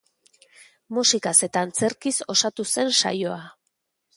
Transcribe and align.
Musikaz 0.97 1.35
eta 1.49 1.63
antzerkiz 1.69 2.15
osatu 2.35 2.67
zen 2.77 2.91
saioa. 3.03 3.41